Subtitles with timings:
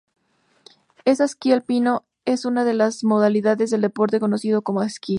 [1.05, 5.09] El esquí alpino es una de las modalidades del deporte conocido como esquí.